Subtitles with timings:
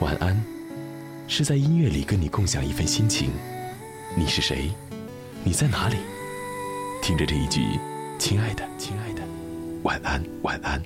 [0.00, 0.36] 晚安，
[1.28, 3.30] 是在音乐里跟你共享一份心情。
[4.16, 4.70] 你是谁？
[5.44, 5.96] 你在哪里？
[7.00, 7.60] 听着这一句，
[8.18, 9.22] 亲爱的，亲爱的，
[9.84, 10.82] 晚安，晚安。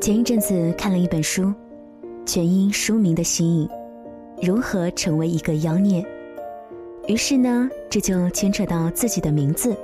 [0.00, 1.52] 前一阵子看了一本书，
[2.36, 3.66] 全因书名的吸引，
[4.42, 6.04] 如何成为一个妖孽？
[7.08, 9.74] 于是呢，这就牵扯到自己的名字。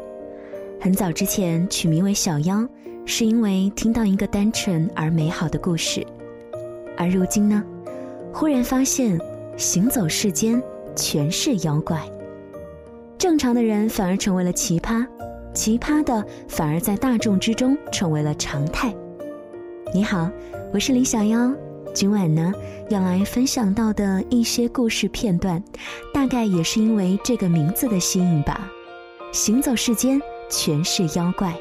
[0.78, 2.68] 很早之前取名为小妖，
[3.06, 6.06] 是因为听到一个单纯而美好的故事。
[6.94, 7.64] 而如今呢，
[8.34, 9.18] 忽然发现
[9.56, 10.62] 行走世间
[10.94, 12.06] 全是妖怪，
[13.16, 15.06] 正常的人反而成为了奇葩，
[15.54, 18.94] 奇葩的反而在大众之中成为了常态。
[19.94, 20.30] 你好，
[20.70, 21.50] 我是李小妖。
[21.94, 22.52] 今晚呢，
[22.88, 25.62] 要来分享到的一些故事片段，
[26.12, 28.66] 大概也是因为这个名字的吸引吧。
[29.30, 31.54] 行走世间全是妖怪，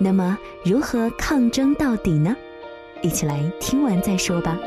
[0.00, 2.34] 那么如何抗争到底呢？
[3.02, 4.58] 一起来听完再说吧。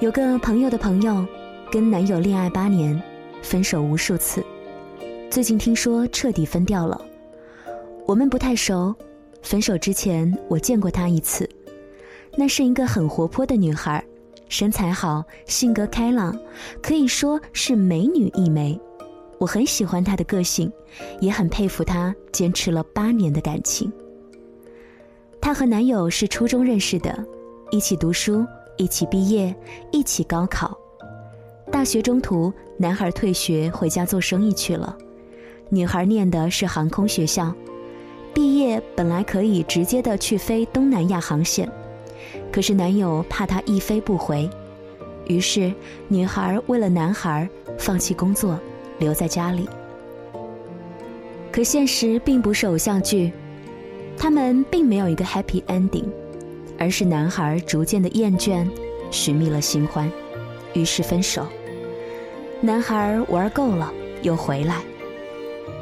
[0.00, 1.24] 有个朋友的朋友，
[1.70, 3.00] 跟男友恋爱八年，
[3.40, 4.44] 分手无数次，
[5.30, 7.00] 最近听说彻底分掉了。
[8.06, 8.94] 我们不太熟，
[9.42, 11.48] 分手之前我见过她一次，
[12.36, 14.02] 那是一个很活泼的女孩，
[14.48, 16.38] 身材好，性格开朗，
[16.80, 18.80] 可以说是美女一枚。
[19.38, 20.72] 我很喜欢她的个性，
[21.20, 23.92] 也很佩服她坚持了八年的感情。
[25.40, 27.22] 她和男友是初中认识的，
[27.70, 29.54] 一起读书，一起毕业，
[29.90, 30.78] 一起高考。
[31.70, 34.96] 大学中途，男孩退学回家做生意去了，
[35.68, 37.52] 女孩念的是航空学校。
[38.34, 41.68] 毕业本来可以直接的去飞东南亚航线，
[42.50, 44.48] 可是男友怕她一飞不回，
[45.26, 45.72] 于是
[46.08, 48.58] 女孩为了男孩放弃工作，
[48.98, 49.68] 留在家里。
[51.50, 53.30] 可现实并不是偶像剧，
[54.16, 56.06] 他们并没有一个 happy ending，
[56.78, 58.66] 而是男孩逐渐的厌倦，
[59.10, 60.10] 寻觅了新欢，
[60.72, 61.46] 于是分手。
[62.62, 63.92] 男孩玩够了，
[64.22, 64.76] 又回来。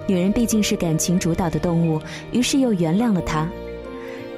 [0.07, 2.01] 女人毕竟是感情主导的动物，
[2.33, 3.49] 于是又原谅了他。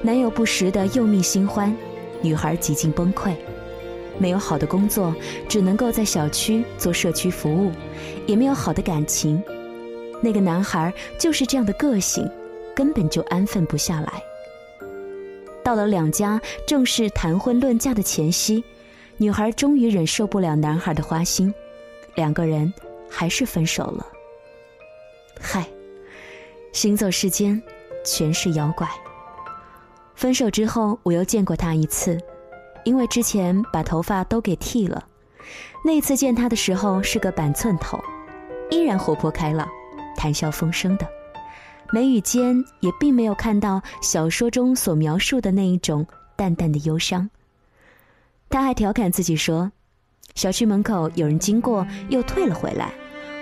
[0.03, 1.75] 男友不时的又觅新欢，
[2.21, 3.35] 女孩几近崩溃，
[4.19, 5.15] 没有好的工作，
[5.49, 7.71] 只能够在小区做社区服务，
[8.27, 9.43] 也没有好的感情。
[10.21, 12.29] 那个男孩就是这样的个性，
[12.75, 14.23] 根本就安分不下来。
[15.65, 18.63] 到了两家正式谈婚论嫁的前夕，
[19.17, 21.55] 女孩终于忍受不了男孩的花心，
[22.17, 22.73] 两个人
[23.09, 24.07] 还是分手了。
[25.45, 25.67] 嗨，
[26.73, 27.61] 行走世间，
[28.05, 28.89] 全是妖怪。
[30.15, 32.17] 分手之后，我又见过他一次，
[32.85, 35.05] 因为之前把头发都给剃了。
[35.85, 38.01] 那次见他的时候是个板寸头，
[38.71, 39.69] 依然活泼开朗，
[40.17, 41.07] 谈笑风生的，
[41.93, 47.29] 眉宇间也并没有看到小说中所描述的那一种淡淡的忧伤。
[48.49, 49.73] 他还调侃自己说
[50.37, 52.93] ：“小区门口有人经过，又退了回来，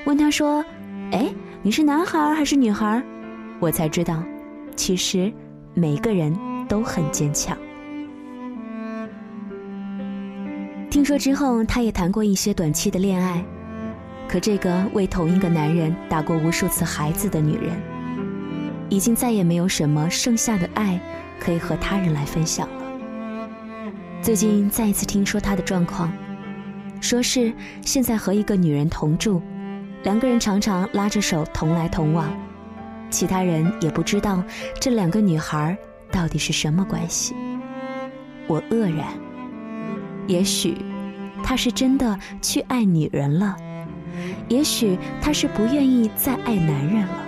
[0.06, 0.64] 问他说
[1.12, 1.32] ：‘哎。’”
[1.62, 3.02] 你是男孩还是女孩？
[3.58, 4.22] 我才知道，
[4.76, 5.30] 其实
[5.74, 6.34] 每个人
[6.66, 7.54] 都很坚强。
[10.88, 13.44] 听说之后，他也谈过一些短期的恋爱，
[14.26, 17.78] 可这个为同一个男人打过无数次孩子的女人，
[18.88, 20.98] 已经再也没有什么剩下的爱
[21.38, 22.84] 可以和他人来分享了。
[24.22, 26.10] 最近再一次听说他的状况，
[27.02, 29.42] 说是现在和一个女人同住。
[30.02, 32.32] 两个人常常拉着手同来同往，
[33.10, 34.42] 其他人也不知道
[34.80, 35.76] 这两个女孩
[36.10, 37.34] 到底是什么关系。
[38.46, 39.06] 我愕然，
[40.26, 40.78] 也许
[41.42, 43.54] 他是真的去爱女人了，
[44.48, 47.26] 也许他是不愿意再爱男人了。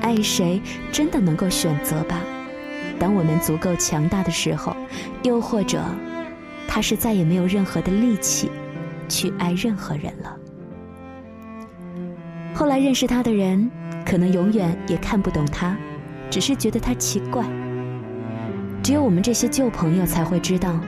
[0.00, 2.18] 爱谁真的能够选择吧？
[2.98, 4.74] 当我们足够强大的时候，
[5.22, 5.84] 又或者
[6.66, 8.50] 他是再也没有任何的力气
[9.06, 10.34] 去爱任何人了。
[12.56, 13.70] 后来认识他的人，
[14.02, 15.76] 可能永远也看不懂他，
[16.30, 17.44] 只是觉得他奇怪。
[18.82, 20.80] 只有我们这些旧朋友才会知道，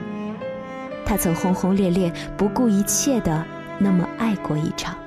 [1.05, 3.45] 他曾轰轰烈烈、不顾一切的
[3.77, 4.97] 那么爱过一场。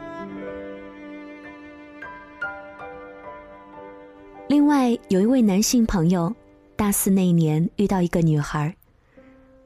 [4.47, 6.33] 另外有一位男性朋友，
[6.77, 8.73] 大四那年遇到一个女孩，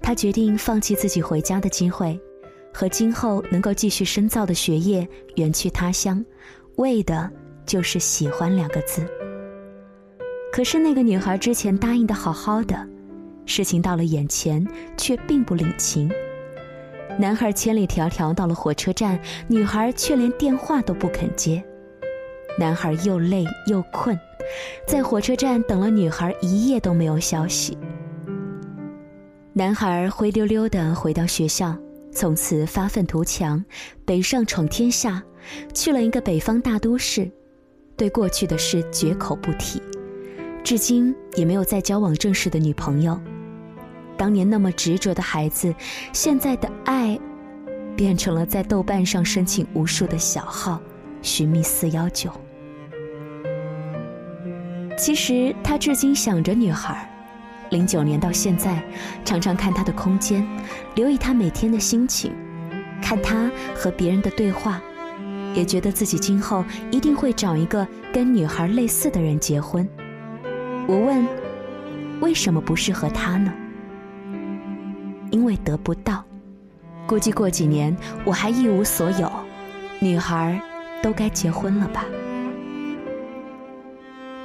[0.00, 2.18] 他决定放弃自己回家的机会，
[2.72, 6.24] 和今后能够继续深造的学业，远去他乡。
[6.76, 7.30] 为的
[7.64, 9.06] 就是喜欢两个字。
[10.52, 12.86] 可是那个女孩之前答应的好好的，
[13.44, 16.10] 事情到了眼前却并不领情。
[17.18, 19.18] 男孩千里迢迢到了火车站，
[19.48, 21.62] 女孩却连电话都不肯接。
[22.58, 24.18] 男孩又累又困，
[24.86, 27.76] 在火车站等了女孩一夜都没有消息。
[29.52, 31.76] 男孩灰溜溜地回到学校，
[32.12, 33.62] 从此发愤图强，
[34.04, 35.22] 北上闯天下，
[35.74, 37.30] 去了一个北方大都市，
[37.96, 39.82] 对过去的事绝口不提，
[40.62, 43.20] 至今也没有再交往正式的女朋友。
[44.16, 45.74] 当年那么执着的孩子，
[46.12, 47.18] 现在的爱，
[47.94, 50.80] 变成了在豆瓣上申请无数的小号，
[51.22, 52.30] 寻觅四幺九。
[54.96, 57.12] 其实他至今想着女孩。
[57.70, 58.80] 零九年到现在，
[59.24, 60.46] 常常看她的空间，
[60.94, 62.32] 留意她每天的心情，
[63.02, 64.80] 看她和别人的对话，
[65.56, 69.88] 也觉得自己今后一定会找一个跟女孩类似的人结婚。
[70.86, 71.26] 我问，
[72.20, 73.52] 为什么不适合他呢？
[75.32, 76.22] 因为得不到。
[77.06, 79.32] 估计过几年我还一无所有，
[79.98, 80.60] 女孩
[81.02, 82.04] 都该结婚了吧？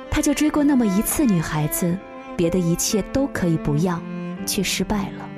[0.10, 1.96] 他就追过那么一次女孩子。
[2.38, 4.02] 别的一切都可以不要，
[4.48, 5.30] 却失败了。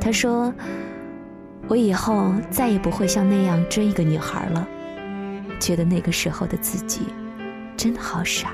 [0.00, 0.54] 他说
[1.68, 4.68] ：“我以后再也不会像那样追一个女孩了。”
[5.60, 7.02] 觉得那个时候的自己
[7.76, 8.52] 真好傻。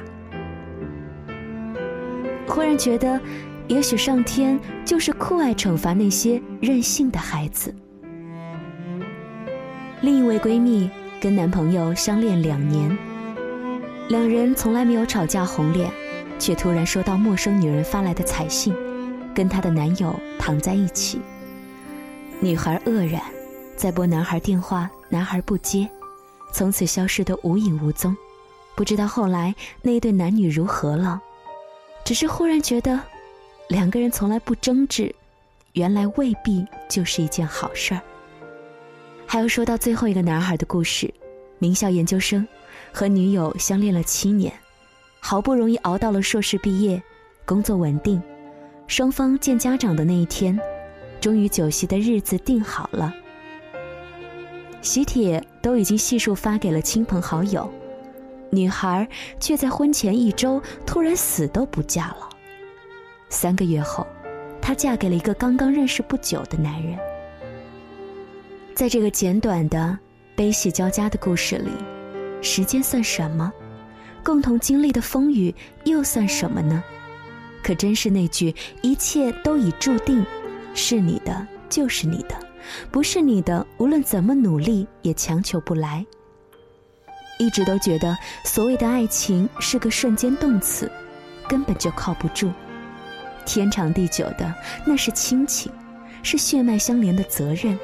[2.46, 3.20] 忽然觉得，
[3.68, 7.74] 也许上天就是酷爱惩罚那些任性的孩子。
[10.02, 10.90] 另一位闺蜜
[11.20, 12.96] 跟男朋友相恋两年，
[14.08, 15.90] 两人从来没有吵架红脸。
[16.38, 18.74] 却突然收到陌生女人发来的彩信，
[19.34, 21.20] 跟她的男友躺在一起。
[22.42, 23.20] 女孩愕然，
[23.76, 25.86] 在拨男孩电话，男孩不接，
[26.54, 28.16] 从此消失得无影无踪。
[28.74, 31.20] 不知道后来那一对男女如何了，
[32.02, 32.98] 只是忽然觉得，
[33.68, 35.14] 两个人从来不争执，
[35.74, 38.00] 原来未必就是一件好事儿。
[39.26, 41.12] 还要说到最后一个男孩的故事，
[41.58, 42.48] 名校研究生，
[42.90, 44.50] 和女友相恋了七年。
[45.20, 47.02] 好不容易熬到了硕士毕业，
[47.44, 48.22] 工作稳定，
[48.86, 50.58] 双方见家长的那一天，
[51.20, 53.14] 终于酒席的日子定好了。
[54.82, 57.70] 喜帖都已经悉数发给了亲朋好友，
[58.50, 59.06] 女孩
[59.38, 62.28] 却在婚前一周突然死都不嫁了。
[63.28, 64.06] 三个月后，
[64.60, 66.98] 她嫁给了一个刚刚认识不久的男人。
[68.74, 69.98] 在这个简短的
[70.34, 71.70] 悲喜交加的故事里，
[72.40, 73.52] 时间算什么？
[74.24, 76.82] 共同经历的风雨又算什么呢？
[77.62, 80.24] 可真是那句“一切都已注定，
[80.80, 82.34] 是你的就是你的，
[82.90, 86.04] 不是你的，无论怎么努力也强求不来。”
[87.38, 90.90] 一直都觉得所谓的爱情是个瞬间动词，
[91.46, 92.50] 根本就靠不住。
[93.44, 94.54] 天长地久的
[94.86, 95.70] 那是亲情，
[96.22, 97.78] 是血脉相连的责任。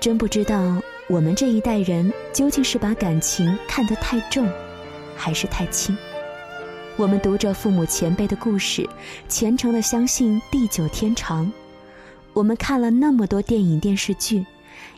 [0.00, 4.48] 真不知道我们这一代人究竟是把感情看得太重。
[5.16, 5.96] 还是太轻。
[6.96, 8.88] 我们读着父母前辈的故事，
[9.28, 11.50] 虔诚的相信地久天长。
[12.32, 14.44] 我们看了那么多电影电视剧，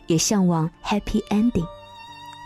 [0.07, 1.65] 也向往 happy ending。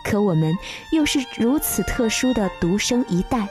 [0.04, 0.56] 可我们
[0.92, 3.46] 又是如此特殊的独生一代，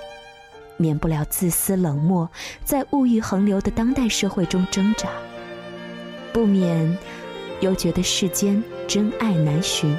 [0.78, 2.28] 免不了自私冷漠，
[2.64, 5.10] 在物欲横流的当代社会中挣扎，
[6.34, 6.98] 不免
[7.60, 9.96] 又觉得世间真爱难寻。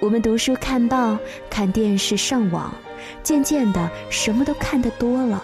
[0.00, 1.18] 我们读书、看报、
[1.48, 2.74] 看电视、上网，
[3.22, 5.42] 渐渐的什么都看得多了，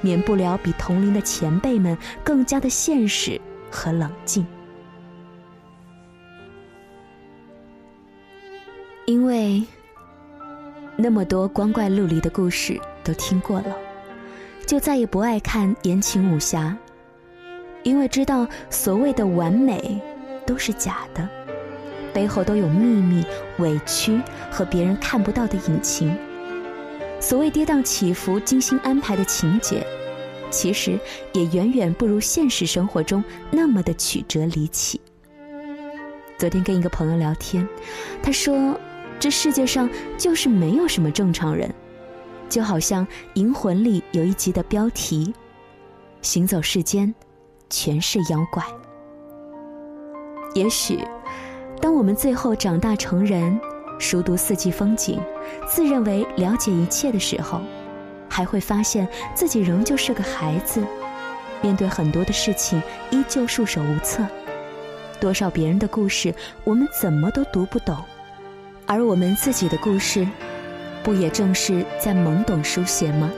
[0.00, 4.46] 免不了比同龄的前辈们更加的现实和冷静。
[9.06, 9.62] 因为
[10.96, 13.76] 那么多光怪陆离的故事都听过了，
[14.66, 16.76] 就再也不爱看言情武侠，
[17.82, 20.00] 因为知道所谓的完美
[20.46, 21.28] 都是假的。
[22.12, 23.24] 背后都有秘密、
[23.58, 24.20] 委屈
[24.50, 26.16] 和别人看不到的隐情。
[27.20, 29.86] 所谓跌宕起伏、精心安排的情节，
[30.50, 30.98] 其实
[31.32, 35.00] 也远远不如现实生活中那么的曲折离奇。
[36.36, 37.66] 昨天跟一个朋友聊天，
[38.22, 38.78] 他说
[39.18, 41.72] ：“这世界上就是没有什么正常人，
[42.48, 45.34] 就好像《银魂》里有一集的标题
[46.22, 47.14] ：‘行走世间，
[47.68, 48.64] 全是妖怪’。
[50.54, 50.98] 也许。”
[51.80, 53.56] 当我们最后长大成人，
[54.00, 55.20] 熟读四季风景，
[55.64, 57.60] 自认为了解一切的时候，
[58.38, 60.80] 还会发现自己仍旧是个孩子，
[61.60, 62.80] 面对很多的事情
[63.10, 64.24] 依旧束手无策。
[65.18, 67.96] 多少别人的故事，我们怎么都读不懂，
[68.86, 70.24] 而我们自己的故事，
[71.02, 73.28] 不也正是在懵懂书写吗？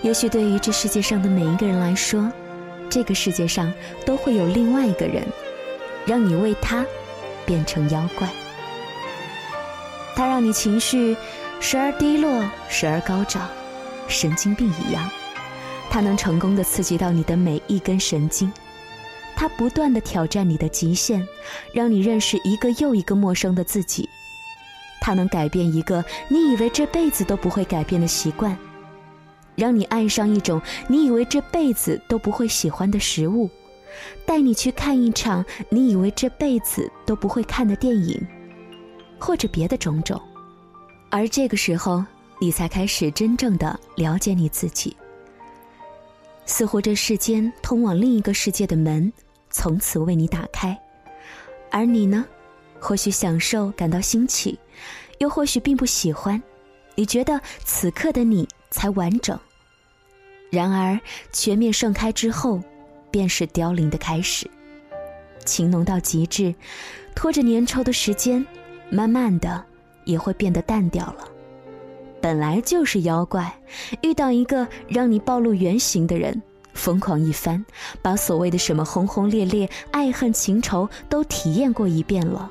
[0.00, 2.32] 也许对于这世界上的每一个人来说，
[2.88, 3.70] 这个世界上
[4.06, 5.22] 都会有另外一个人，
[6.06, 6.86] 让你为他
[7.44, 8.26] 变成妖怪。
[10.16, 11.14] 他让你情绪
[11.64, 13.48] 时而低落，时而高涨，
[14.08, 15.08] 神经病一样。
[15.88, 18.52] 它能成功的刺激到你的每一根神经，
[19.36, 21.24] 它不断的挑战你的极限，
[21.72, 24.08] 让你认识一个又一个陌生的自己。
[25.00, 28.58] 它能改变一个你以为这辈子都不会改变的习惯。
[29.54, 33.48] 让你爱上一种你以为这辈子都不会喜欢的食物，
[34.26, 38.20] 带你去看一场你以为这辈子都不会看的电影，
[39.16, 40.20] 或者别的种种，
[41.12, 42.02] 而这个时候，
[42.40, 44.96] 你才开始真正的了解你自己。
[46.46, 49.12] 似乎这世间通往另一个世界的门
[49.50, 50.76] 从此为你打开，
[51.70, 52.24] 而你呢，
[52.80, 54.58] 或许享受感到新奇，
[55.18, 56.42] 又或许并不喜欢。
[56.94, 58.48] 你觉得此刻的你。
[58.72, 59.38] 才完整。
[60.50, 60.98] 然而，
[61.30, 62.58] 全面盛开之后，
[63.10, 64.50] 便是凋零的开始。
[65.44, 66.54] 情浓到极致，
[67.14, 68.46] 拖着粘稠的时间，
[68.88, 69.62] 慢慢的
[70.04, 71.28] 也会变得淡掉了。
[72.20, 73.52] 本来就是妖怪，
[74.02, 76.40] 遇到一个让你暴露原形的人，
[76.72, 77.64] 疯狂一番，
[78.00, 82.48] 把所谓的什么轰轰烈烈、爱恨情仇都体验过一遍了，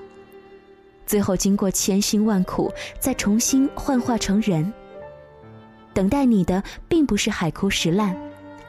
[1.06, 4.74] 最后经过千辛万苦，再重新幻化成人。
[5.94, 8.16] 等待你的并不是海枯石烂，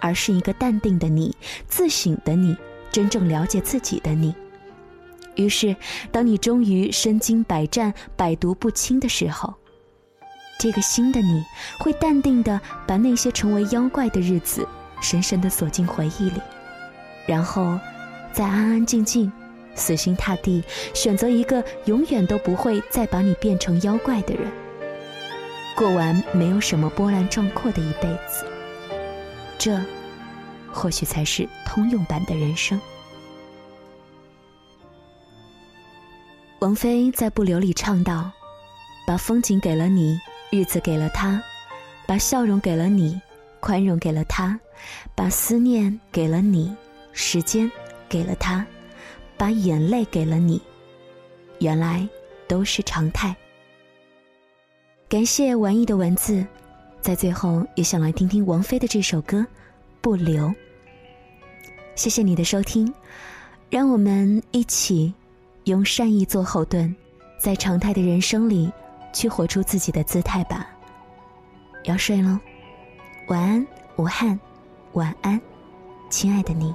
[0.00, 1.36] 而是一个淡定的你、
[1.66, 2.56] 自省的你、
[2.90, 4.34] 真正了解自己的你。
[5.34, 5.74] 于是，
[6.10, 9.54] 当你终于身经百战、百毒不侵的时候，
[10.58, 11.44] 这个新的你
[11.78, 14.66] 会淡定的把那些成为妖怪的日子
[15.00, 16.40] 深深的锁进回忆里，
[17.26, 17.78] 然后，
[18.32, 19.32] 再安安静静、
[19.74, 20.62] 死心塌地
[20.94, 24.50] 选择一个永远都不会再把你变成妖怪的人。
[25.74, 28.46] 过完没有什么波澜壮阔的一辈子，
[29.58, 29.80] 这
[30.70, 32.78] 或许才是通用版的人生。
[36.62, 38.30] 王菲在《不留》里唱道
[39.04, 40.16] ：“把风景给了你，
[40.48, 41.42] 日子给了他，
[42.06, 43.20] 把笑容给了你，
[43.58, 44.56] 宽容给了他，
[45.12, 46.72] 把思念给了你，
[47.12, 47.68] 时间
[48.08, 48.64] 给了他，
[49.36, 50.62] 把眼泪给了你，
[51.58, 52.08] 原来
[52.46, 53.34] 都是常态。”
[55.10, 56.46] 感谢玩意的文字，
[57.00, 59.38] 在最后也想来听听王菲的这首歌
[60.00, 60.46] 《不留》。
[61.96, 62.94] 谢谢你的收听，
[63.68, 65.12] 让我们一起
[65.64, 66.94] 用善意做后盾，
[67.38, 68.72] 在常态的人生里
[69.12, 70.66] 去活出自己的姿态吧。
[71.84, 72.38] 要睡喽，
[73.28, 73.66] 晚安，
[73.96, 74.38] 武汉，
[74.92, 75.40] 晚安，
[76.10, 76.74] 亲爱的你。